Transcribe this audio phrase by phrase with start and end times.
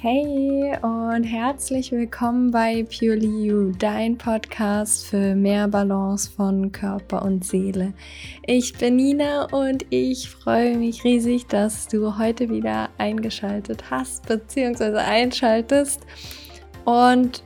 [0.00, 7.44] Hey und herzlich willkommen bei Purely You, dein Podcast für mehr Balance von Körper und
[7.44, 7.92] Seele.
[8.46, 14.98] Ich bin Nina und ich freue mich riesig, dass du heute wieder eingeschaltet hast bzw.
[14.98, 16.02] einschaltest.
[16.84, 17.42] Und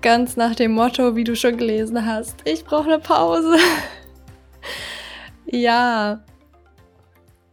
[0.00, 3.58] ganz nach dem Motto, wie du schon gelesen hast, ich brauche eine Pause.
[5.46, 6.24] ja,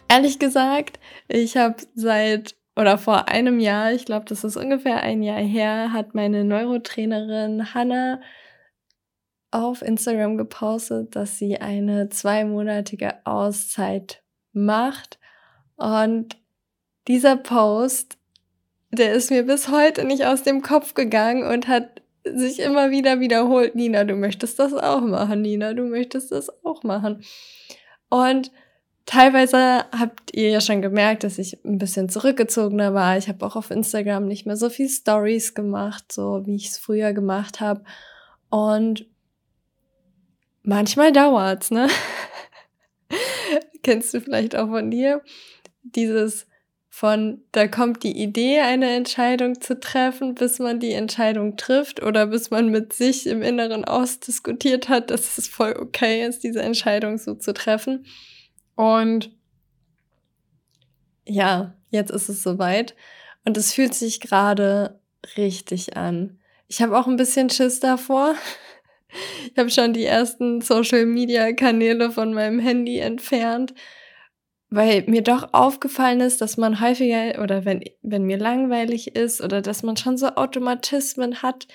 [0.08, 5.22] ehrlich gesagt, ich habe seit oder vor einem Jahr, ich glaube, das ist ungefähr ein
[5.22, 8.22] Jahr her, hat meine Neurotrainerin Hannah
[9.52, 14.24] auf Instagram gepostet, dass sie eine zweimonatige Auszeit
[14.54, 15.20] macht.
[15.76, 16.38] Und
[17.10, 18.18] dieser Post,
[18.92, 23.20] der ist mir bis heute nicht aus dem Kopf gegangen und hat sich immer wieder
[23.20, 27.24] wiederholt, Nina, du möchtest das auch machen, Nina, du möchtest das auch machen.
[28.10, 28.52] Und
[29.10, 33.18] Teilweise habt ihr ja schon gemerkt, dass ich ein bisschen zurückgezogener war.
[33.18, 36.78] Ich habe auch auf Instagram nicht mehr so viel Stories gemacht, so wie ich es
[36.78, 37.84] früher gemacht habe.
[38.52, 39.08] Und
[40.62, 41.88] manchmal dauert's, ne?
[43.82, 45.24] Kennst du vielleicht auch von dir
[45.82, 46.46] dieses
[46.88, 52.28] von da kommt die Idee, eine Entscheidung zu treffen, bis man die Entscheidung trifft oder
[52.28, 57.18] bis man mit sich im Inneren ausdiskutiert hat, dass es voll okay ist, diese Entscheidung
[57.18, 58.06] so zu treffen.
[58.80, 59.32] Und
[61.26, 62.96] ja, jetzt ist es soweit.
[63.44, 65.02] Und es fühlt sich gerade
[65.36, 66.40] richtig an.
[66.70, 68.36] Ich habe auch ein bisschen Schiss davor.
[69.52, 73.74] Ich habe schon die ersten Social-Media-Kanäle von meinem Handy entfernt,
[74.70, 79.64] weil mir doch aufgefallen ist, dass man häufiger oder wenn, wenn mir langweilig ist oder
[79.64, 81.68] dass man schon so Automatismen hat,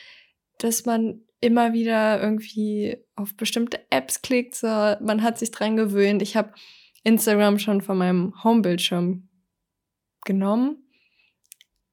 [0.59, 4.55] dass man immer wieder irgendwie auf bestimmte Apps klickt.
[4.55, 6.23] So, man hat sich dran gewöhnt.
[6.23, 6.53] Ich habe
[7.05, 9.29] Instagram schon von meinem Homebildschirm
[10.25, 10.79] genommen.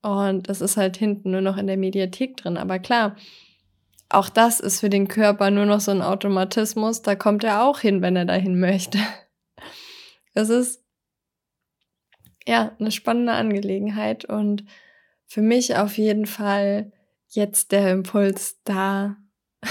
[0.02, 2.58] Und das ist halt hinten nur noch in der Mediathek drin.
[2.58, 3.16] Aber klar,
[4.10, 7.02] auch das ist für den Körper nur noch so ein Automatismus.
[7.02, 9.00] Da kommt er auch hin, wenn er dahin möchte.
[10.34, 10.82] Es ist
[12.48, 14.64] ja eine spannende Angelegenheit und
[15.26, 16.94] für mich auf jeden Fall
[17.28, 19.18] jetzt der Impuls da,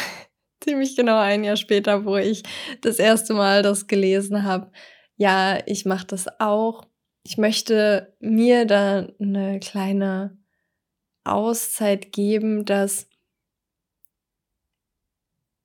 [0.61, 2.43] ziemlich genau ein Jahr später, wo ich
[2.83, 4.71] das erste Mal das gelesen habe,
[5.21, 6.87] ja, ich mache das auch.
[7.25, 10.39] Ich möchte mir da eine kleine
[11.25, 13.07] Auszeit geben, dass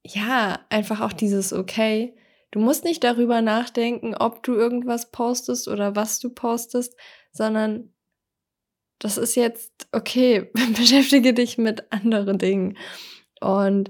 [0.05, 2.17] ja, einfach auch dieses okay.
[2.51, 6.97] Du musst nicht darüber nachdenken, ob du irgendwas postest oder was du postest,
[7.31, 7.93] sondern
[8.99, 12.77] das ist jetzt okay, beschäftige dich mit anderen Dingen.
[13.39, 13.89] Und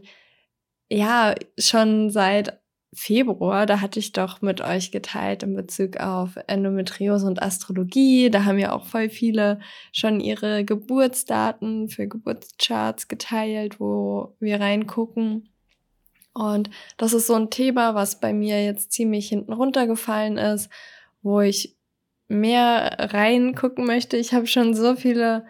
[0.91, 2.61] ja, schon seit
[2.95, 8.29] Februar, da hatte ich doch mit euch geteilt in Bezug auf Endometriose und Astrologie.
[8.29, 9.59] Da haben ja auch voll viele
[9.91, 15.49] schon ihre Geburtsdaten für Geburtscharts geteilt, wo wir reingucken.
[16.33, 20.69] Und das ist so ein Thema, was bei mir jetzt ziemlich hinten runtergefallen ist,
[21.21, 21.75] wo ich
[22.27, 24.17] mehr reingucken möchte.
[24.17, 25.45] Ich habe schon so viele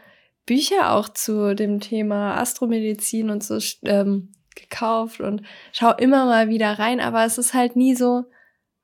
[0.46, 6.80] Bücher auch zu dem Thema Astromedizin und so ähm, gekauft und schau immer mal wieder
[6.80, 8.26] rein, aber es ist halt nie so,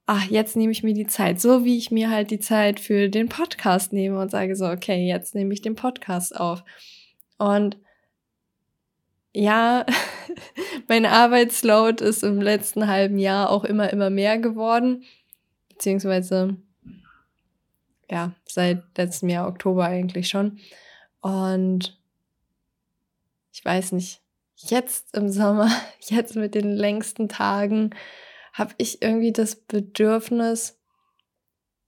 [0.06, 3.09] ach, jetzt nehme ich mir die Zeit, so wie ich mir halt die Zeit für
[3.09, 6.64] den Podcast nehme und sage so, okay, jetzt nehme ich den Podcast auf.
[7.38, 7.78] Und
[9.34, 9.86] ja,
[10.88, 15.03] mein Arbeitsload ist im letzten halben Jahr auch immer, immer mehr geworden,
[15.70, 16.58] beziehungsweise
[18.09, 20.59] ja, seit letztem Jahr Oktober eigentlich schon.
[21.22, 21.98] Und
[23.53, 24.21] ich weiß nicht,
[24.69, 27.91] jetzt im Sommer, jetzt mit den längsten Tagen,
[28.53, 30.79] habe ich irgendwie das Bedürfnis,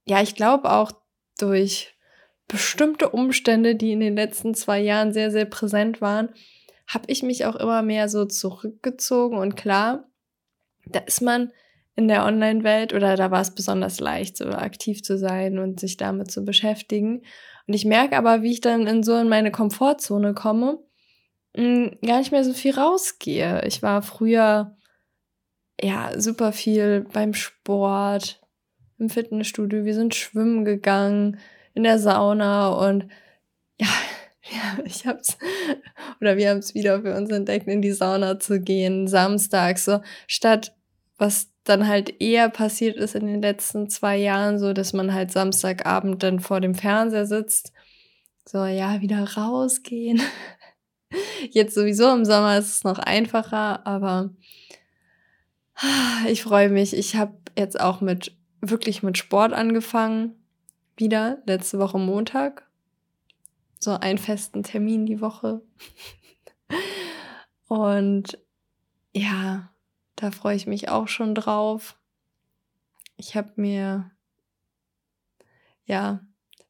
[0.06, 0.92] ja, ich glaube auch
[1.38, 1.94] durch
[2.48, 6.30] bestimmte Umstände, die in den letzten zwei Jahren sehr, sehr präsent waren,
[6.86, 10.06] habe ich mich auch immer mehr so zurückgezogen und klar,
[10.86, 11.52] da ist man
[11.96, 15.96] in der Online-Welt oder da war es besonders leicht, so aktiv zu sein und sich
[15.96, 17.22] damit zu beschäftigen.
[17.66, 20.78] Und ich merke aber, wie ich dann in so in meine Komfortzone komme
[21.56, 23.62] hm, gar nicht mehr so viel rausgehe.
[23.66, 24.76] Ich war früher
[25.80, 28.40] ja super viel beim Sport,
[28.98, 31.38] im Fitnessstudio, wir sind schwimmen gegangen,
[31.74, 33.08] in der Sauna und
[33.80, 33.88] ja,
[34.50, 35.36] ja, ich hab's,
[36.20, 40.00] oder wir haben es wieder für uns entdeckt, in die Sauna zu gehen, samstags, so,
[40.26, 40.74] statt
[41.16, 45.30] was dann halt eher passiert ist in den letzten zwei Jahren, so, dass man halt
[45.32, 47.72] Samstagabend dann vor dem Fernseher sitzt,
[48.46, 50.20] so, ja, wieder rausgehen,
[51.50, 54.30] Jetzt sowieso im Sommer ist es noch einfacher, aber
[56.28, 56.96] ich freue mich.
[56.96, 60.34] Ich habe jetzt auch mit wirklich mit Sport angefangen.
[60.96, 62.68] Wieder letzte Woche Montag.
[63.80, 65.60] so einen festen Termin die Woche.
[67.68, 68.38] Und
[69.12, 69.70] ja,
[70.16, 71.98] da freue ich mich auch schon drauf.
[73.16, 74.10] Ich habe mir,
[75.84, 76.20] ja,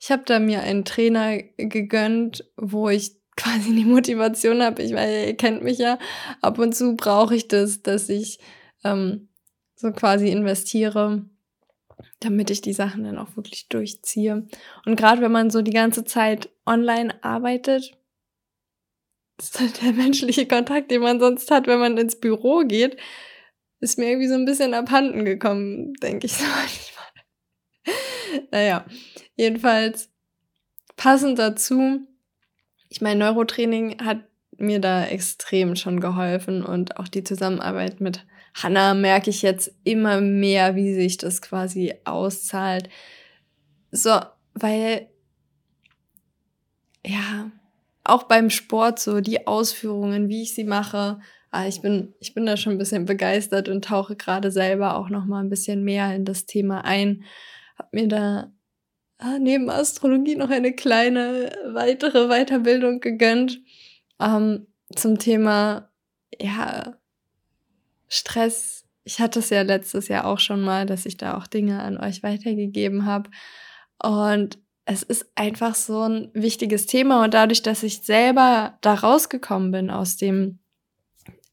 [0.01, 4.83] ich habe da mir einen Trainer gegönnt, wo ich quasi die Motivation habe.
[4.83, 5.99] Ich meine, ihr kennt mich ja.
[6.41, 8.39] Ab und zu brauche ich das, dass ich
[8.85, 9.29] ähm,
[9.77, 11.25] so quasi investiere,
[12.21, 14.47] damit ich die Sachen dann auch wirklich durchziehe.
[14.87, 17.93] Und gerade wenn man so die ganze Zeit online arbeitet,
[19.39, 22.97] ist der menschliche Kontakt, den man sonst hat, wenn man ins Büro geht,
[23.81, 27.05] ist mir irgendwie so ein bisschen abhanden gekommen, denke ich so manchmal.
[28.51, 28.87] naja,
[29.37, 30.09] jedenfalls
[30.97, 32.07] passend dazu,
[32.95, 34.19] ich meine, Neurotraining hat
[34.57, 38.25] mir da extrem schon geholfen und auch die Zusammenarbeit mit
[38.55, 42.89] Hannah merke ich jetzt immer mehr, wie sich das quasi auszahlt.
[43.91, 44.21] So,
[44.55, 45.09] weil,
[47.05, 47.51] ja,
[48.05, 51.19] auch beim Sport so die Ausführungen, wie ich sie mache,
[51.51, 55.09] ah, ich bin, ich bin da schon ein bisschen begeistert und tauche gerade selber auch
[55.09, 57.25] noch mal ein bisschen mehr in das Thema ein.
[57.77, 58.53] Hab mir da
[59.39, 63.61] neben Astrologie noch eine kleine weitere Weiterbildung gegönnt
[64.21, 65.91] ähm, zum Thema
[66.41, 66.97] ja
[68.09, 68.85] Stress.
[69.05, 71.99] Ich hatte es ja letztes Jahr auch schon mal, dass ich da auch Dinge an
[71.99, 73.31] euch weitergegeben habe
[74.03, 79.71] und es ist einfach so ein wichtiges Thema und dadurch, dass ich selber da rausgekommen
[79.71, 80.59] bin aus dem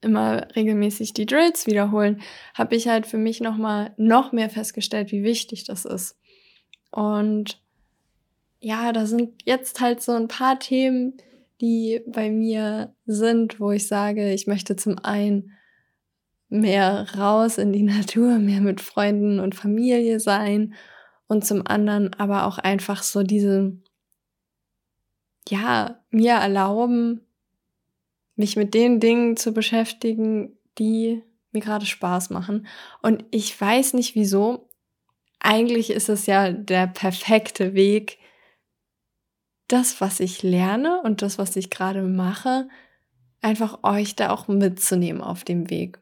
[0.02, 2.22] immer regelmäßig die Drills wiederholen,
[2.56, 6.18] habe ich halt für mich noch mal noch mehr festgestellt, wie wichtig das ist.
[6.92, 7.62] Und
[8.60, 11.18] ja, da sind jetzt halt so ein paar Themen,
[11.62, 15.52] die bei mir sind, wo ich sage, ich möchte zum einen
[16.50, 20.76] mehr raus in die Natur, mehr mit Freunden und Familie sein
[21.28, 23.78] und zum anderen aber auch einfach so diese,
[25.48, 27.22] ja, mir erlauben,
[28.36, 32.68] mich mit den Dingen zu beschäftigen, die mir gerade Spaß machen.
[33.02, 34.70] Und ich weiß nicht wieso.
[35.44, 38.20] Eigentlich ist es ja der perfekte Weg,
[39.68, 42.68] das, was ich lerne und das, was ich gerade mache,
[43.42, 46.00] einfach euch da auch mitzunehmen auf dem Weg.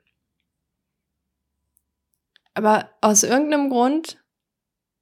[2.53, 4.21] Aber aus irgendeinem Grund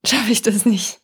[0.05, 0.99] schaffe ich das nicht.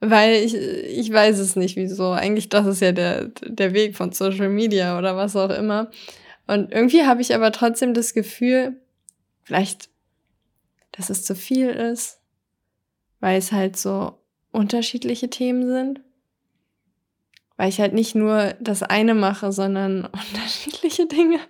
[0.00, 2.10] Weil ich, ich weiß es nicht, wieso.
[2.10, 5.90] Eigentlich, das ist ja der, der Weg von Social Media oder was auch immer.
[6.46, 8.80] Und irgendwie habe ich aber trotzdem das Gefühl,
[9.44, 9.89] vielleicht,
[10.92, 12.20] dass es zu viel ist,
[13.20, 14.18] weil es halt so
[14.52, 16.00] unterschiedliche Themen sind.
[17.56, 21.40] Weil ich halt nicht nur das eine mache, sondern unterschiedliche Dinge.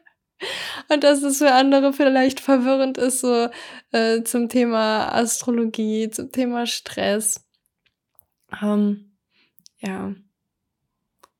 [0.88, 3.48] Und dass es für andere vielleicht verwirrend ist, so
[3.92, 7.46] äh, zum Thema Astrologie, zum Thema Stress.
[8.62, 9.12] Ähm,
[9.78, 10.14] ja.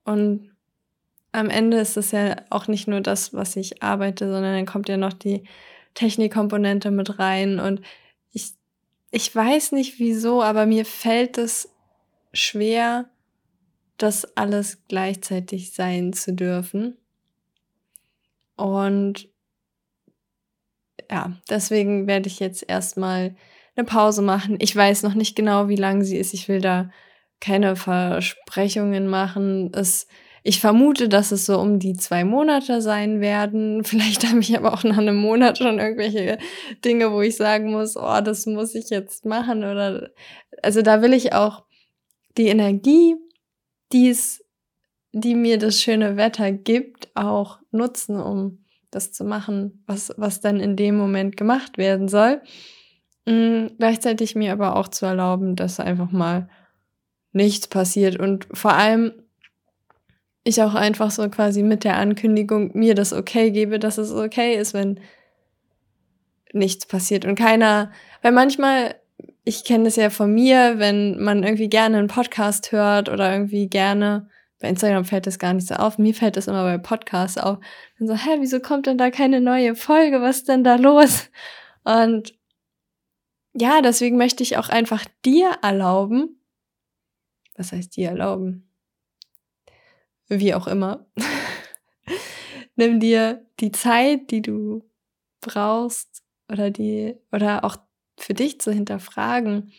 [0.05, 0.51] Und
[1.33, 4.89] am Ende ist es ja auch nicht nur das, was ich arbeite, sondern dann kommt
[4.89, 5.45] ja noch die
[5.95, 7.61] Technikkomponente mit rein.
[7.61, 7.83] Und
[8.33, 8.53] ich,
[9.11, 11.69] ich weiß nicht wieso, aber mir fällt es
[12.33, 13.11] schwer,
[13.97, 16.97] das alles gleichzeitig sein zu dürfen.
[18.57, 19.29] Und
[21.11, 23.35] ja, deswegen werde ich jetzt erstmal
[23.75, 24.57] eine Pause machen.
[24.61, 26.35] Ich weiß noch nicht genau, wie lang sie ist.
[26.35, 26.91] Ich will da
[27.41, 29.73] keine Versprechungen machen.
[29.75, 30.07] Es,
[30.43, 33.85] ich vermute, dass es so um die zwei Monate sein werden.
[33.85, 36.39] Vielleicht habe ich aber auch nach einem Monat schon irgendwelche
[36.85, 39.59] Dinge, wo ich sagen muss, oh, das muss ich jetzt machen.
[39.65, 40.11] Oder
[40.63, 41.65] also da will ich auch
[42.37, 43.17] die Energie,
[43.93, 44.45] die es
[45.13, 50.61] die mir das schöne Wetter gibt, auch nutzen, um das zu machen, was, was dann
[50.61, 52.41] in dem Moment gemacht werden soll.
[53.27, 56.49] Mhm, gleichzeitig mir aber auch zu erlauben, dass einfach mal
[57.33, 59.13] nichts passiert und vor allem
[60.45, 64.57] ich auch einfach so quasi mit der Ankündigung mir das okay gebe, dass es okay
[64.57, 65.01] ist, wenn
[66.53, 67.93] nichts passiert und keiner,
[68.23, 68.97] weil manchmal,
[69.45, 73.69] ich kenne das ja von mir, wenn man irgendwie gerne einen Podcast hört oder irgendwie
[73.69, 74.29] gerne
[74.61, 75.97] bei Instagram fällt das gar nicht so auf.
[75.99, 77.59] Mir fällt das immer bei Podcasts auf.
[77.99, 80.21] Dann so, hä, wieso kommt denn da keine neue Folge?
[80.21, 81.31] Was ist denn da los?
[81.83, 82.35] Und
[83.55, 86.41] ja, deswegen möchte ich auch einfach dir erlauben.
[87.57, 88.70] Was heißt dir erlauben?
[90.31, 91.07] Wie auch immer.
[92.77, 94.89] Nimm dir die Zeit, die du
[95.43, 97.77] brauchst oder die, oder auch
[98.19, 99.73] für dich zu hinterfragen,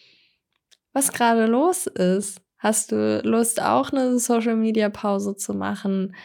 [0.93, 6.15] was gerade los ist Hast du Lust, auch eine Social-Media-Pause zu machen?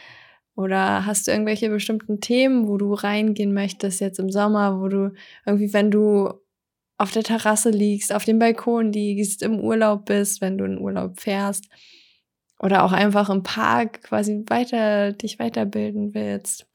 [0.55, 5.15] Oder hast du irgendwelche bestimmten Themen, wo du reingehen möchtest jetzt im Sommer, wo du
[5.47, 6.35] irgendwie, wenn du
[6.99, 11.21] auf der Terrasse liegst, auf dem Balkon liegst, im Urlaub bist, wenn du in Urlaub
[11.21, 11.65] fährst,
[12.59, 16.67] oder auch einfach im Park quasi weiter dich weiterbilden willst,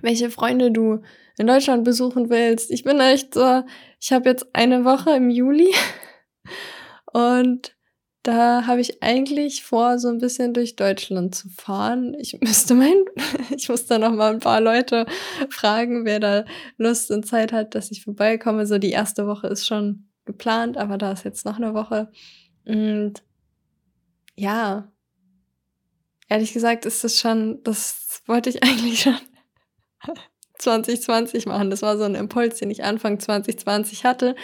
[0.00, 1.02] welche Freunde du
[1.38, 2.70] in Deutschland besuchen willst.
[2.70, 3.62] Ich bin echt so,
[4.00, 5.72] ich habe jetzt eine Woche im Juli
[7.12, 7.74] und
[8.24, 12.14] da habe ich eigentlich vor, so ein bisschen durch Deutschland zu fahren.
[12.18, 13.04] Ich müsste mein,
[13.56, 15.06] ich muss da noch mal ein paar Leute
[15.48, 16.44] fragen, wer da
[16.76, 18.66] Lust und Zeit hat, dass ich vorbeikomme.
[18.66, 22.10] So die erste Woche ist schon geplant, aber da ist jetzt noch eine Woche.
[22.66, 23.22] Und
[24.36, 24.92] ja,
[26.28, 29.18] ehrlich gesagt ist das schon, das wollte ich eigentlich schon
[30.58, 31.70] 2020 machen.
[31.70, 34.36] Das war so ein Impuls, den ich Anfang 2020 hatte,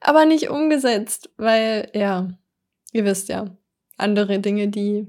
[0.00, 2.28] aber nicht umgesetzt, weil ja,
[2.92, 3.56] ihr wisst ja,
[3.96, 5.06] andere Dinge, die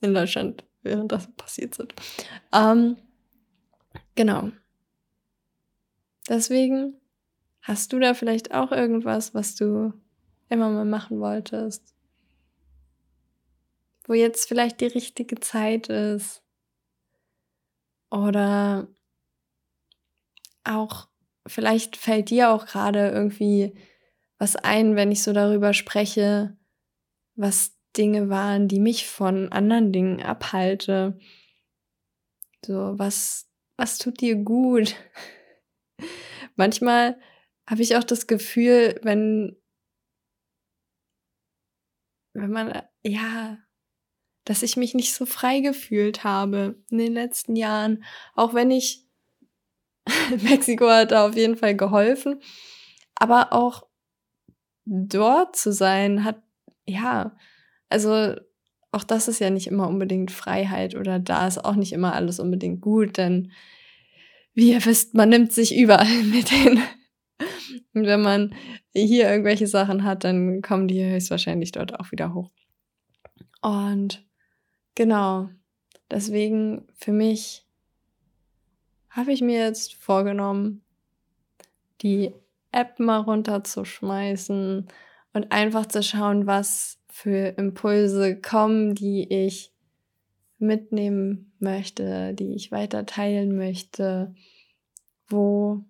[0.00, 1.94] in Deutschland während das passiert sind.
[2.52, 2.96] Ähm,
[4.14, 4.50] genau.
[6.28, 6.94] Deswegen
[7.62, 9.92] hast du da vielleicht auch irgendwas, was du
[10.48, 11.94] immer mal machen wolltest,
[14.08, 16.42] wo jetzt vielleicht die richtige Zeit ist
[18.10, 18.88] oder
[20.64, 21.08] auch
[21.46, 23.74] vielleicht fällt dir auch gerade irgendwie
[24.38, 26.56] was ein, wenn ich so darüber spreche,
[27.34, 31.18] was Dinge waren, die mich von anderen Dingen abhalte.
[32.64, 34.94] So, was, was tut dir gut?
[36.56, 37.20] Manchmal
[37.68, 39.56] habe ich auch das Gefühl, wenn,
[42.34, 43.58] wenn man, ja,
[44.48, 48.02] dass ich mich nicht so frei gefühlt habe in den letzten Jahren,
[48.34, 49.04] auch wenn ich
[50.42, 52.40] Mexiko hat da auf jeden Fall geholfen,
[53.14, 53.86] aber auch
[54.86, 56.42] dort zu sein hat
[56.86, 57.36] ja,
[57.90, 58.36] also
[58.90, 62.40] auch das ist ja nicht immer unbedingt Freiheit oder da ist auch nicht immer alles
[62.40, 63.52] unbedingt gut, denn
[64.54, 66.80] wie ihr wisst, man nimmt sich überall mit hin.
[67.92, 68.54] Und wenn man
[68.94, 72.50] hier irgendwelche Sachen hat, dann kommen die höchstwahrscheinlich dort auch wieder hoch.
[73.60, 74.26] Und
[74.98, 75.48] genau,
[76.10, 77.64] deswegen für mich
[79.08, 80.82] habe ich mir jetzt vorgenommen,
[82.02, 82.34] die
[82.72, 84.88] App mal runterzuschmeißen,
[85.32, 89.72] und einfach zu schauen, was für Impulse kommen, die ich
[90.58, 94.34] mitnehmen möchte, die ich weiter teilen möchte,
[95.28, 95.84] wo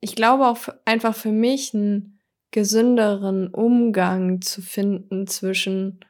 [0.00, 2.21] ich glaube auch einfach für mich einen
[2.52, 6.04] gesünderen Umgang zu finden zwischen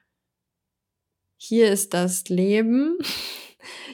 [1.38, 2.98] hier ist das Leben.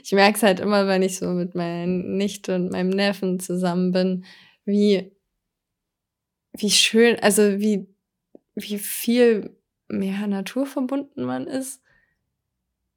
[0.02, 3.92] Ich merke es halt immer, wenn ich so mit meiner Nichte und meinem Neffen zusammen
[3.92, 4.24] bin,
[4.64, 5.12] wie
[6.56, 7.86] wie schön, also wie,
[8.54, 9.56] wie viel
[9.88, 11.82] mehr naturverbunden man ist,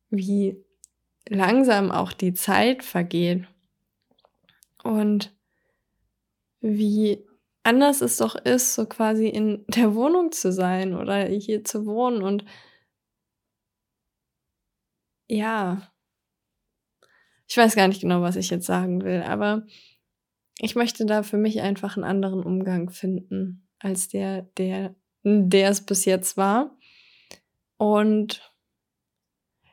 [0.10, 0.64] wie
[1.28, 3.46] langsam auch die Zeit vergeht
[4.84, 5.34] und
[6.60, 7.24] wie
[7.64, 12.24] anders es doch ist, so quasi in der Wohnung zu sein oder hier zu wohnen
[12.24, 12.46] und
[15.28, 15.92] ja,
[17.48, 19.66] ich weiß gar nicht genau, was ich jetzt sagen will, aber
[20.60, 25.86] ich möchte da für mich einfach einen anderen Umgang finden als der, der, der es
[25.86, 26.78] bis jetzt war.
[27.78, 28.54] Und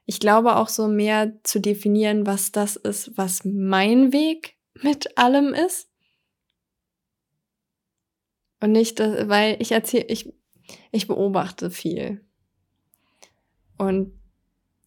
[0.07, 5.53] ich glaube auch so mehr zu definieren, was das ist, was mein Weg mit allem
[5.53, 5.88] ist.
[8.61, 10.33] Und nicht, weil ich erzähle, ich,
[10.91, 12.25] ich beobachte viel.
[13.77, 14.13] Und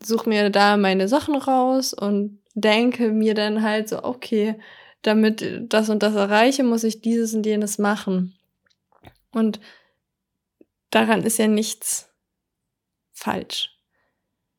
[0.03, 4.59] suche mir da meine Sachen raus und denke mir dann halt so, okay,
[5.01, 8.35] damit das und das erreiche, muss ich dieses und jenes machen.
[9.31, 9.59] Und
[10.89, 12.09] daran ist ja nichts
[13.11, 13.77] falsch.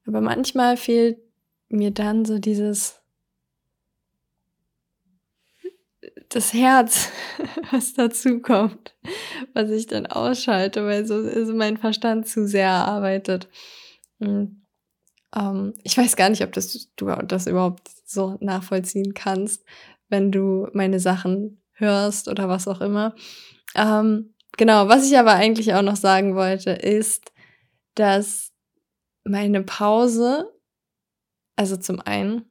[0.07, 1.19] Aber manchmal fehlt
[1.69, 3.02] mir dann so dieses,
[6.33, 7.11] das Herz,
[7.71, 8.95] was dazu kommt,
[9.55, 13.49] was ich dann ausschalte, weil so ist mein Verstand zu sehr arbeitet.
[14.19, 14.67] Und,
[15.35, 19.65] ähm, ich weiß gar nicht, ob das, du das überhaupt so nachvollziehen kannst,
[20.09, 23.15] wenn du meine Sachen hörst oder was auch immer.
[23.75, 27.33] Ähm, genau, was ich aber eigentlich auch noch sagen wollte, ist,
[27.95, 28.53] dass
[29.25, 30.51] meine Pause,
[31.57, 32.51] also zum einen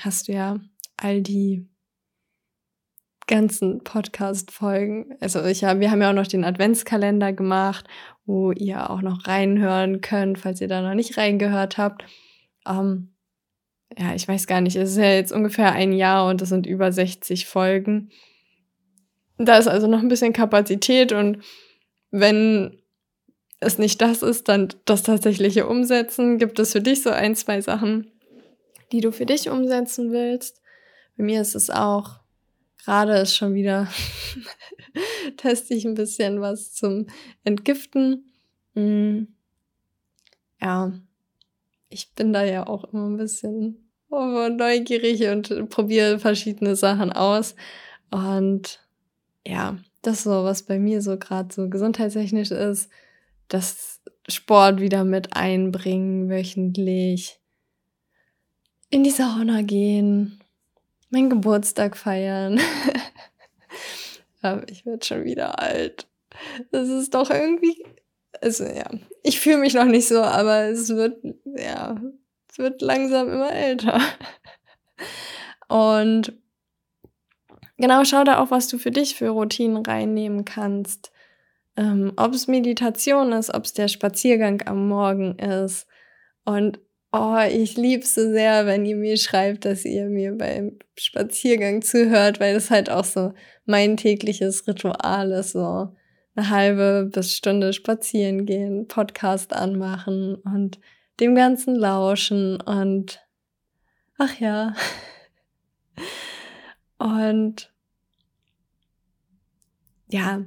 [0.00, 0.60] hast du ja
[0.96, 1.71] all die
[3.26, 5.16] ganzen Podcast-Folgen.
[5.20, 7.86] Also ich habe, wir haben ja auch noch den Adventskalender gemacht,
[8.26, 12.04] wo ihr auch noch reinhören könnt, falls ihr da noch nicht reingehört habt.
[12.66, 13.12] Ähm,
[13.98, 16.66] ja, ich weiß gar nicht, es ist ja jetzt ungefähr ein Jahr und es sind
[16.66, 18.10] über 60 Folgen.
[19.38, 21.38] Da ist also noch ein bisschen Kapazität und
[22.10, 22.82] wenn
[23.60, 26.38] es nicht das ist, dann das tatsächliche Umsetzen.
[26.38, 28.10] Gibt es für dich so ein, zwei Sachen,
[28.90, 30.60] die du für dich umsetzen willst?
[31.16, 32.21] Bei mir ist es auch,
[32.84, 33.88] gerade ist schon wieder,
[35.36, 37.06] teste ich ein bisschen was zum
[37.44, 38.32] Entgiften.
[38.74, 39.24] Mm,
[40.60, 40.92] ja,
[41.88, 43.78] ich bin da ja auch immer ein bisschen
[44.10, 47.54] neugierig und probiere verschiedene Sachen aus.
[48.10, 48.80] Und
[49.46, 52.90] ja, das so, was bei mir so gerade so gesundheitstechnisch ist,
[53.48, 57.38] das Sport wieder mit einbringen wöchentlich,
[58.90, 60.41] in die Sauna gehen,
[61.12, 62.60] meinen Geburtstag feiern.
[64.42, 66.08] Aber ich werde schon wieder alt.
[66.72, 67.84] Das ist doch irgendwie,
[68.40, 68.90] also ja,
[69.22, 72.00] ich fühle mich noch nicht so, aber es wird, ja,
[72.50, 74.00] es wird langsam immer älter.
[75.68, 76.32] Und
[77.76, 81.12] genau, schau da auch, was du für dich für Routinen reinnehmen kannst.
[81.76, 85.86] Ähm, ob es Meditation ist, ob es der Spaziergang am Morgen ist.
[86.44, 86.80] Und
[87.12, 92.40] oh, ich liebe so sehr, wenn ihr mir schreibt, dass ihr mir beim Spaziergang zuhört,
[92.40, 93.34] weil das halt auch so
[93.66, 95.52] mein tägliches Ritual ist.
[95.52, 95.94] So
[96.34, 100.80] eine halbe bis Stunde spazieren gehen, Podcast anmachen und
[101.20, 103.20] dem Ganzen lauschen und
[104.18, 104.74] ach ja.
[106.98, 107.72] Und
[110.08, 110.44] ja,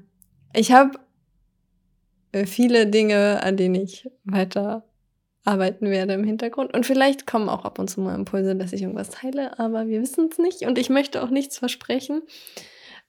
[0.53, 0.97] ich habe
[2.45, 4.85] viele Dinge, an denen ich weiter
[5.45, 6.73] arbeiten werde im Hintergrund.
[6.73, 10.01] Und vielleicht kommen auch ab und zu mal Impulse, dass ich irgendwas teile, aber wir
[10.01, 12.23] wissen es nicht und ich möchte auch nichts versprechen.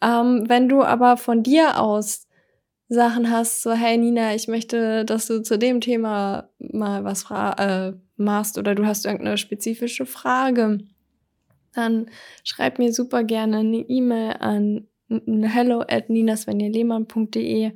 [0.03, 2.29] Ähm, wenn du aber von dir aus
[2.89, 7.93] Sachen hast, so hey Nina, ich möchte, dass du zu dem Thema mal was äh,
[8.17, 10.79] machst oder du hast irgendeine spezifische Frage,
[11.75, 12.07] dann
[12.45, 17.73] schreib mir super gerne eine E-Mail an hello at ninasvenjalehmann.de.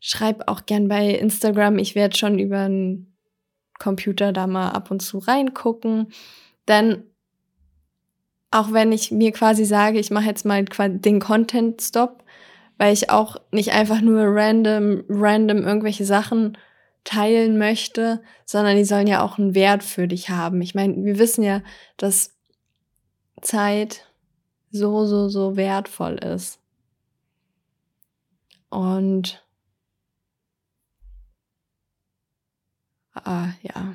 [0.00, 1.78] Schreib auch gern bei Instagram.
[1.78, 3.07] Ich werde schon über einen
[3.78, 6.12] Computer da mal ab und zu reingucken.
[6.66, 7.04] Denn
[8.50, 12.24] auch wenn ich mir quasi sage, ich mache jetzt mal den Content-Stop,
[12.78, 16.56] weil ich auch nicht einfach nur random, random irgendwelche Sachen
[17.04, 20.60] teilen möchte, sondern die sollen ja auch einen Wert für dich haben.
[20.62, 21.62] Ich meine, wir wissen ja,
[21.96, 22.34] dass
[23.40, 24.04] Zeit
[24.70, 26.60] so, so, so wertvoll ist.
[28.70, 29.42] Und
[33.24, 33.94] ah, ja.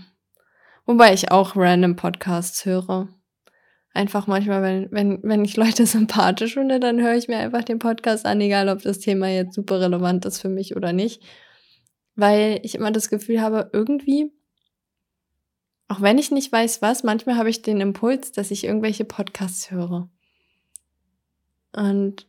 [0.85, 3.07] Wobei ich auch random Podcasts höre
[3.93, 7.79] einfach manchmal, wenn, wenn, wenn ich Leute sympathisch finde, dann höre ich mir einfach den
[7.79, 11.21] Podcast an, egal ob das Thema jetzt super relevant ist für mich oder nicht.
[12.15, 14.31] Weil ich immer das Gefühl habe, irgendwie,
[15.87, 19.71] auch wenn ich nicht weiß was, manchmal habe ich den Impuls, dass ich irgendwelche Podcasts
[19.71, 20.09] höre.
[21.75, 22.27] Und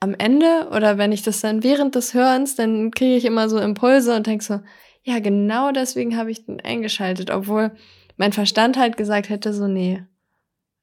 [0.00, 3.58] am Ende oder wenn ich das dann während des Hörens, dann kriege ich immer so
[3.58, 4.60] Impulse und denke so,
[5.06, 7.70] ja, genau deswegen habe ich den eingeschaltet, obwohl
[8.16, 10.02] mein Verstand halt gesagt hätte, so, nee,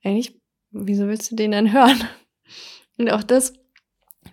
[0.01, 0.39] eigentlich,
[0.71, 2.01] wieso willst du den dann hören?
[2.97, 3.53] Und auch das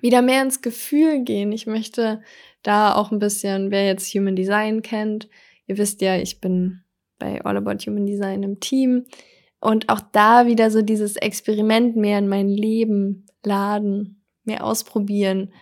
[0.01, 1.51] wieder mehr ins Gefühl gehen.
[1.51, 2.23] Ich möchte
[2.63, 5.29] da auch ein bisschen, wer jetzt Human Design kennt,
[5.67, 6.83] ihr wisst ja, ich bin
[7.19, 9.07] bei All About Human Design im Team
[9.59, 15.53] und auch da wieder so dieses Experiment mehr in mein Leben laden, mehr ausprobieren.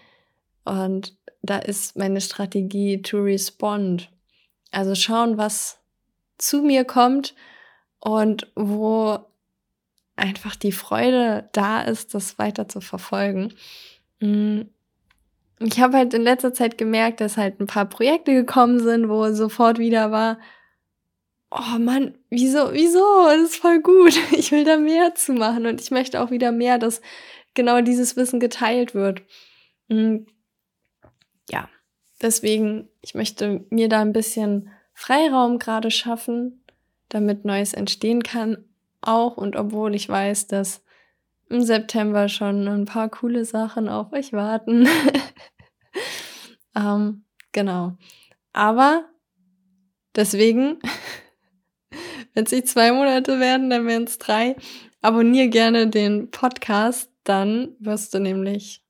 [0.67, 4.11] Und da ist meine Strategie to respond.
[4.71, 5.79] Also schauen, was
[6.37, 7.35] zu mir kommt
[8.01, 9.19] und wo
[10.17, 13.55] einfach die Freude da ist, das weiter zu verfolgen.
[14.21, 14.63] Mm.
[15.61, 19.33] Ich habe halt in letzter Zeit gemerkt, dass halt ein paar Projekte gekommen sind, wo
[19.33, 20.39] sofort wieder war,
[21.51, 23.27] oh Mann, wieso, wieso?
[23.27, 24.19] Das ist voll gut.
[24.33, 27.01] Ich will da mehr zu machen und ich möchte auch wieder mehr, dass
[27.55, 29.23] genau dieses Wissen geteilt wird.
[29.89, 30.19] Mm.
[31.51, 31.69] Ja,
[32.21, 36.65] deswegen, ich möchte mir da ein bisschen Freiraum gerade schaffen,
[37.09, 38.65] damit Neues entstehen kann,
[39.01, 40.83] auch und obwohl ich weiß, dass
[41.49, 44.87] im September schon ein paar coole Sachen auf euch warten.
[46.77, 47.97] ähm, genau.
[48.53, 49.05] Aber
[50.15, 50.79] deswegen,
[52.35, 54.57] wenn es nicht zwei Monate werden, dann wären es drei.
[55.01, 58.83] Abonnier gerne den Podcast, dann wirst du nämlich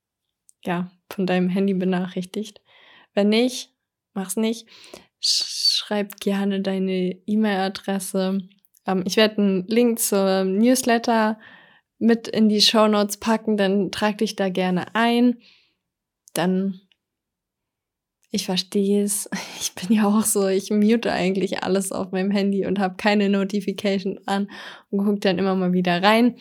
[0.65, 2.61] ja von deinem Handy benachrichtigt.
[3.13, 3.73] Wenn nicht,
[4.13, 4.67] mach's nicht.
[5.19, 8.49] Schreib gerne deine E-Mail-Adresse
[8.89, 11.39] ähm, ich werde einen Link zum Newsletter
[11.99, 15.37] mit in die Show Notes packen, dann trag dich da gerne ein.
[16.33, 16.81] Dann,
[18.31, 19.29] ich verstehe es.
[19.61, 23.29] Ich bin ja auch so, ich mute eigentlich alles auf meinem Handy und habe keine
[23.29, 24.49] Notification an
[24.89, 26.37] und gucke dann immer mal wieder rein.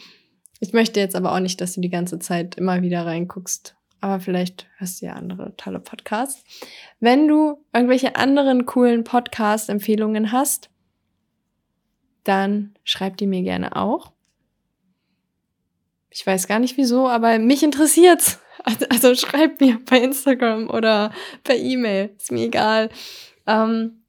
[0.61, 3.77] Ich möchte jetzt aber auch nicht, dass du die ganze Zeit immer wieder reinguckst.
[4.01, 6.45] Aber vielleicht hörst du ja andere tolle Podcasts.
[7.01, 10.71] Wenn du irgendwelche anderen coolen Podcast-Empfehlungen hast,
[12.25, 14.13] dann schreibt die mir gerne auch.
[16.11, 18.41] Ich weiß gar nicht wieso, aber mich interessiert's.
[18.91, 21.13] Also schreibt mir bei Instagram oder
[21.45, 22.91] per E-Mail, ist mir egal.
[23.47, 24.03] Ähm,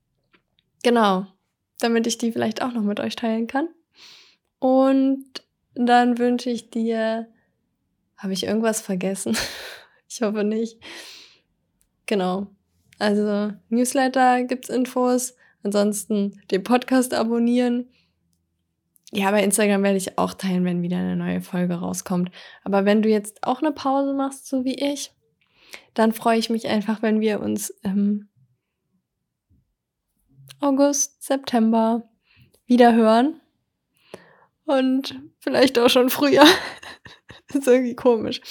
[0.84, 1.28] genau,
[1.80, 3.69] damit ich die vielleicht auch noch mit euch teilen kann.
[4.58, 5.25] Und
[5.75, 7.28] dann wünsche ich dir,
[8.17, 9.38] habe ich irgendwas vergessen?
[10.10, 10.80] ich hoffe nicht.
[12.06, 12.48] Genau.
[12.98, 15.36] Also Newsletter gibt's Infos.
[15.63, 17.89] Ansonsten den Podcast abonnieren.
[19.12, 22.32] Ja, bei Instagram werde ich auch teilen, wenn wieder eine neue Folge rauskommt.
[22.63, 25.12] Aber wenn du jetzt auch eine Pause machst, so wie ich,
[25.93, 28.30] dann freue ich mich einfach, wenn wir uns im
[30.60, 32.08] August, September
[32.65, 33.41] wieder hören.
[34.65, 36.43] Und vielleicht auch schon früher.
[37.54, 38.41] ist irgendwie komisch.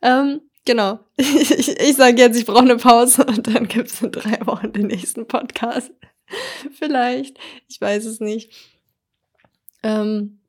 [0.00, 1.00] Ähm, genau.
[1.16, 4.72] ich, ich sage jetzt, ich brauche eine Pause und dann gibt es in drei Wochen
[4.72, 5.92] den nächsten Podcast.
[6.72, 7.38] vielleicht.
[7.68, 8.52] Ich weiß es nicht.
[9.82, 10.40] Ähm,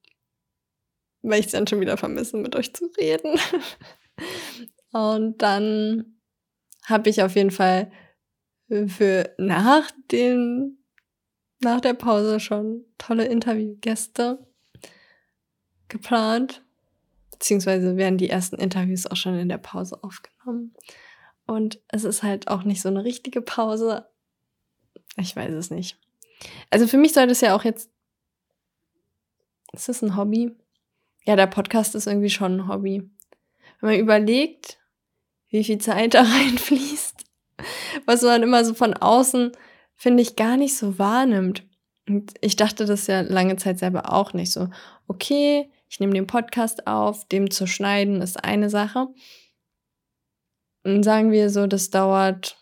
[1.22, 3.40] weil ich es dann schon wieder vermisse, mit euch zu reden.
[4.92, 6.18] Und dann
[6.86, 7.92] habe ich auf jeden Fall
[8.88, 10.80] für nach dem,
[11.60, 14.40] nach der Pause schon tolle Interviewgäste
[15.88, 16.64] geplant.
[17.42, 20.76] Beziehungsweise werden die ersten Interviews auch schon in der Pause aufgenommen.
[21.48, 24.06] Und es ist halt auch nicht so eine richtige Pause.
[25.18, 25.98] Ich weiß es nicht.
[26.70, 27.90] Also für mich sollte es ja auch jetzt
[29.72, 30.56] ist das ein Hobby?
[31.26, 33.10] Ja, der Podcast ist irgendwie schon ein Hobby.
[33.80, 34.78] Wenn man überlegt,
[35.50, 37.26] wie viel Zeit da reinfließt,
[38.06, 39.52] was man immer so von außen,
[39.96, 41.64] finde ich, gar nicht so wahrnimmt.
[42.08, 44.70] Und ich dachte das ja lange Zeit selber auch nicht so.
[45.08, 49.08] Okay, ich nehme den Podcast auf, dem zu schneiden ist eine Sache.
[50.84, 52.58] Und sagen wir so, das dauert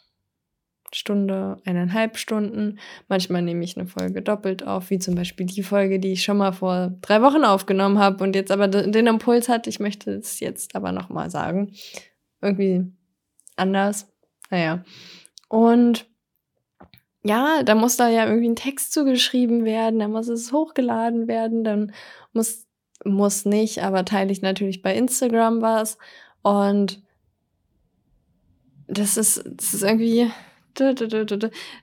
[0.91, 2.79] Stunde, eineinhalb Stunden.
[3.07, 6.37] Manchmal nehme ich eine Folge doppelt auf, wie zum Beispiel die Folge, die ich schon
[6.37, 10.39] mal vor drei Wochen aufgenommen habe und jetzt aber den Impuls hatte, ich möchte es
[10.39, 11.73] jetzt aber nochmal sagen.
[12.41, 12.91] Irgendwie
[13.55, 14.11] anders.
[14.49, 14.83] Naja.
[15.47, 16.07] Und
[17.21, 21.63] ja, da muss da ja irgendwie ein Text zugeschrieben werden, dann muss es hochgeladen werden,
[21.63, 21.91] dann
[22.33, 22.65] muss,
[23.05, 25.97] muss nicht, aber teile ich natürlich bei Instagram was.
[26.41, 27.01] Und
[28.87, 30.31] das ist, das ist irgendwie,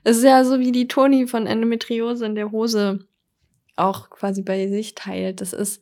[0.03, 2.99] es ist ja so wie die Toni von Endometriose in der Hose
[3.75, 5.41] auch quasi bei sich teilt.
[5.41, 5.81] Das ist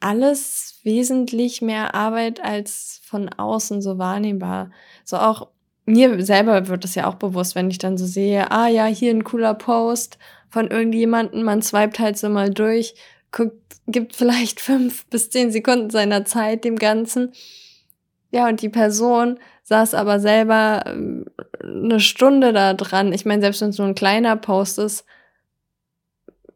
[0.00, 4.70] alles wesentlich mehr Arbeit als von außen so wahrnehmbar.
[5.04, 5.48] So auch
[5.84, 9.12] mir selber wird es ja auch bewusst, wenn ich dann so sehe, ah ja, hier
[9.12, 12.94] ein cooler Post von irgendjemanden, man swiped halt so mal durch,
[13.32, 17.32] guckt, gibt vielleicht fünf bis zehn Sekunden seiner Zeit dem Ganzen.
[18.30, 21.26] Ja, und die Person saß aber selber ähm,
[21.62, 23.12] eine Stunde da dran.
[23.12, 25.04] Ich meine, selbst wenn es nur ein kleiner Post ist,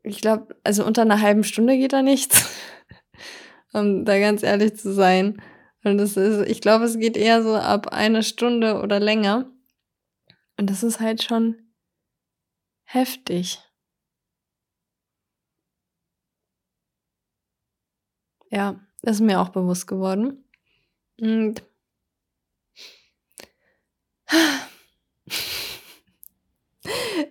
[0.03, 2.49] ich glaube, also unter einer halben Stunde geht da nichts.
[3.73, 5.41] um da ganz ehrlich zu sein.
[5.85, 9.47] Und das ist, ich glaube, es geht eher so ab eine Stunde oder länger.
[10.57, 11.57] Und das ist halt schon
[12.85, 13.61] heftig.
[18.57, 20.43] Ja, das ist mir auch bewusst geworden.
[21.21, 21.63] Und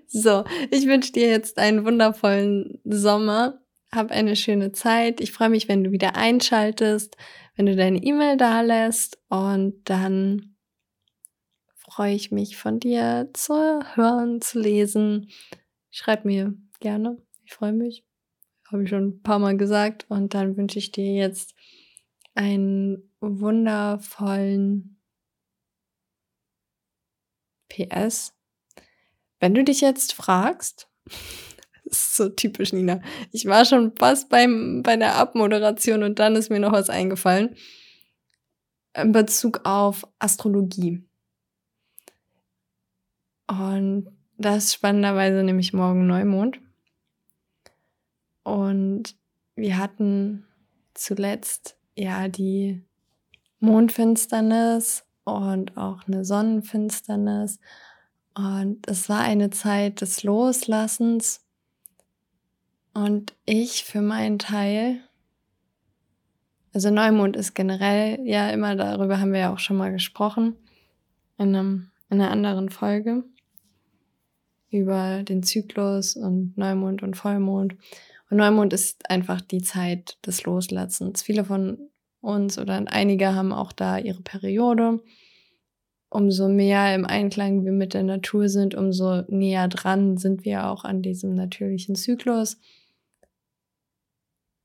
[0.08, 3.60] so, ich wünsche dir jetzt einen wundervollen Sommer.
[3.92, 5.20] Hab eine schöne Zeit.
[5.20, 7.18] Ich freue mich, wenn du wieder einschaltest,
[7.56, 10.56] wenn du deine E-Mail da lässt und dann
[11.76, 15.32] freue ich mich von dir zu hören, zu lesen.
[15.90, 17.18] Schreib mir gerne.
[17.44, 18.05] Ich freue mich.
[18.76, 20.06] Habe ich schon ein paar Mal gesagt.
[20.10, 21.56] Und dann wünsche ich dir jetzt
[22.34, 25.00] einen wundervollen
[27.70, 28.34] PS.
[29.40, 30.90] Wenn du dich jetzt fragst,
[31.86, 33.00] das ist so typisch Nina,
[33.32, 37.56] ich war schon fast beim, bei der Abmoderation und dann ist mir noch was eingefallen
[38.94, 41.02] in Bezug auf Astrologie.
[43.48, 46.60] Und das ist spannenderweise nämlich morgen Neumond.
[48.46, 49.18] Und
[49.56, 50.46] wir hatten
[50.94, 52.84] zuletzt ja die
[53.60, 57.60] Mondfinsternis und auch eine Sonnenfinsternis.
[58.36, 61.44] Und es war eine Zeit des Loslassens.
[62.94, 65.00] Und ich für meinen Teil,
[66.72, 70.56] also Neumond ist generell ja immer, darüber haben wir ja auch schon mal gesprochen,
[71.40, 73.24] in, einem, in einer anderen Folge
[74.70, 77.76] über den Zyklus und Neumond und Vollmond.
[78.30, 81.22] Und Neumond ist einfach die Zeit des Loslassens.
[81.22, 81.90] Viele von
[82.22, 85.02] uns oder einige haben auch da ihre Periode.
[86.10, 90.86] Umso mehr im Einklang wir mit der Natur sind, umso näher dran sind wir auch
[90.86, 92.58] an diesem natürlichen Zyklus.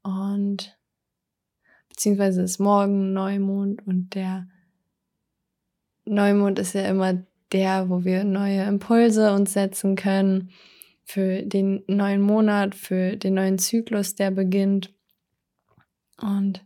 [0.03, 0.79] Und
[1.89, 4.49] beziehungsweise ist morgen Neumond und der
[6.07, 10.51] Neumond ist ja immer der, wo wir neue Impulse uns setzen können
[11.11, 14.95] für den neuen Monat, für den neuen Zyklus, der beginnt.
[16.21, 16.65] Und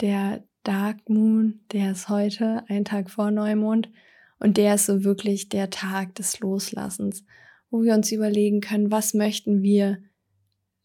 [0.00, 3.90] der Dark Moon, der ist heute, ein Tag vor Neumond.
[4.38, 7.24] Und der ist so wirklich der Tag des Loslassens,
[7.70, 9.98] wo wir uns überlegen können, was möchten wir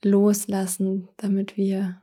[0.03, 2.01] loslassen, damit wir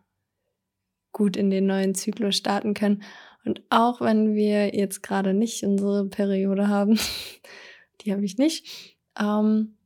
[1.11, 3.03] gut in den neuen Zyklus starten können.
[3.45, 7.01] Und auch wenn wir jetzt gerade nicht unsere Periode haben,
[8.03, 9.78] die habe ich nicht, ähm,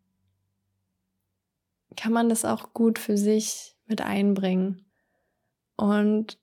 [1.96, 4.84] kann man das auch gut für sich mit einbringen.
[5.76, 6.38] Und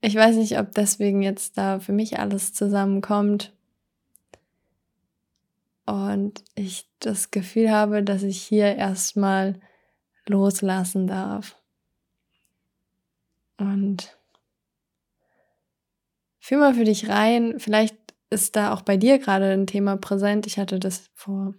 [0.00, 3.52] ich weiß nicht, ob deswegen jetzt da für mich alles zusammenkommt.
[5.84, 9.60] Und ich das Gefühl habe, dass ich hier erstmal
[10.26, 11.56] loslassen darf.
[13.58, 14.16] Und
[16.40, 17.58] fühl mal für dich rein.
[17.58, 17.96] Vielleicht
[18.30, 20.46] ist da auch bei dir gerade ein Thema präsent.
[20.46, 21.54] Ich hatte das vor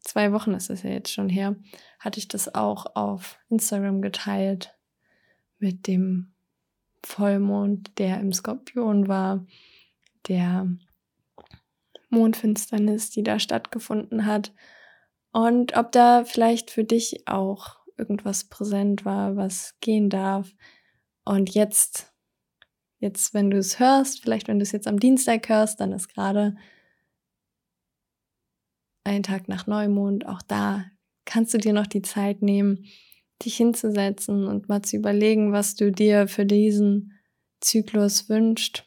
[0.00, 1.56] zwei Wochen, ist ja jetzt schon her,
[1.98, 4.76] hatte ich das auch auf Instagram geteilt
[5.58, 6.32] mit dem
[7.04, 9.44] Vollmond, der im Skorpion war,
[10.28, 10.68] der
[12.10, 14.52] Mondfinsternis, die da stattgefunden hat.
[15.32, 20.54] Und ob da vielleicht für dich auch irgendwas präsent war, was gehen darf.
[21.24, 22.12] Und jetzt,
[22.98, 26.08] jetzt, wenn du es hörst, vielleicht wenn du es jetzt am Dienstag hörst, dann ist
[26.08, 26.56] gerade
[29.08, 30.26] ein Tag nach Neumond.
[30.26, 30.84] Auch da
[31.24, 32.84] kannst du dir noch die Zeit nehmen,
[33.44, 37.12] dich hinzusetzen und mal zu überlegen, was du dir für diesen
[37.60, 38.84] Zyklus wünscht,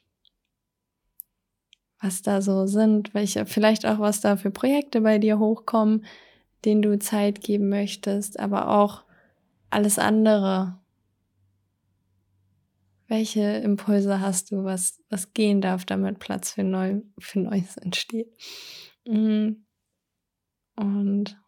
[2.01, 6.05] was da so sind, welche, vielleicht auch was da für Projekte bei dir hochkommen,
[6.65, 9.03] denen du Zeit geben möchtest, aber auch
[9.69, 10.79] alles andere.
[13.07, 18.34] Welche Impulse hast du, was, was gehen darf, damit Platz für, neu, für Neues entsteht?
[19.05, 19.65] Mhm.
[20.81, 21.39] Und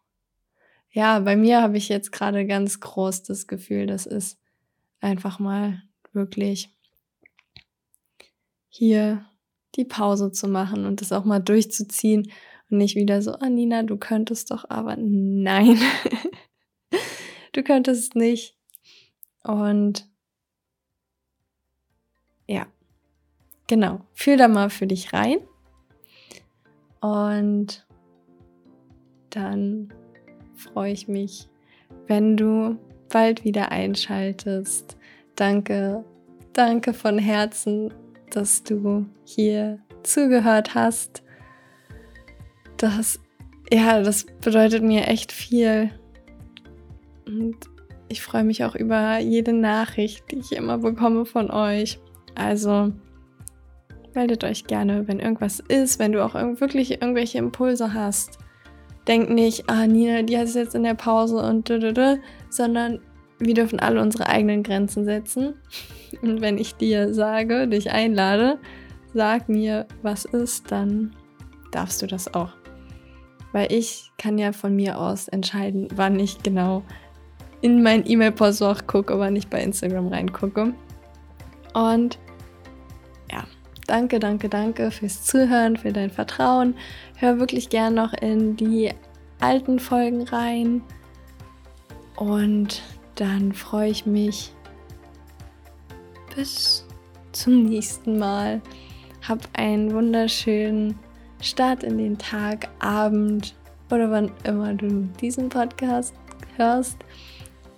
[0.90, 4.38] ja, bei mir habe ich jetzt gerade ganz groß das Gefühl, das ist
[5.00, 6.72] einfach mal wirklich
[8.68, 9.26] hier
[9.74, 12.30] die Pause zu machen und das auch mal durchzuziehen
[12.70, 15.80] und nicht wieder so, ah Nina, du könntest doch, aber nein,
[17.52, 18.56] du könntest nicht.
[19.42, 20.08] Und
[22.46, 22.66] ja,
[23.66, 25.38] genau, fühl da mal für dich rein.
[27.00, 27.84] Und
[29.34, 29.92] dann
[30.54, 31.48] freue ich mich,
[32.06, 34.96] wenn du bald wieder einschaltest.
[35.36, 36.04] Danke,
[36.52, 37.92] danke von Herzen,
[38.30, 41.22] dass du hier zugehört hast.
[42.76, 43.20] Das,
[43.72, 45.90] ja, das bedeutet mir echt viel.
[47.26, 47.56] Und
[48.08, 51.98] ich freue mich auch über jede Nachricht, die ich immer bekomme von euch.
[52.34, 52.92] Also
[54.14, 58.38] meldet euch gerne, wenn irgendwas ist, wenn du auch wirklich irgendwelche Impulse hast
[59.06, 63.00] denk nicht, ah, Nina, die es jetzt in der Pause und du, du, du, sondern
[63.38, 65.54] wir dürfen alle unsere eigenen Grenzen setzen.
[66.22, 68.58] Und wenn ich dir sage, dich einlade,
[69.12, 71.14] sag mir, was ist, dann
[71.72, 72.50] darfst du das auch.
[73.52, 76.84] Weil ich kann ja von mir aus entscheiden, wann ich genau
[77.60, 80.74] in mein E-Mail-Postfach gucke, wann ich bei Instagram reingucke.
[81.72, 82.18] Und
[83.86, 86.74] Danke, danke, danke fürs Zuhören, für dein Vertrauen.
[87.16, 88.92] Hör wirklich gern noch in die
[89.40, 90.82] alten Folgen rein.
[92.16, 92.82] Und
[93.16, 94.52] dann freue ich mich.
[96.34, 96.86] Bis
[97.32, 98.60] zum nächsten Mal.
[99.26, 100.98] Hab einen wunderschönen
[101.40, 103.54] Start in den Tag, Abend
[103.90, 106.14] oder wann immer du diesen Podcast
[106.56, 106.98] hörst.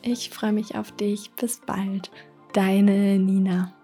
[0.02, 1.30] Ich freue mich auf dich.
[1.32, 2.10] Bis bald.
[2.52, 3.75] Deine Nina.